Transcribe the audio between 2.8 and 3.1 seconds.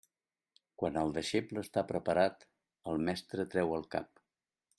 el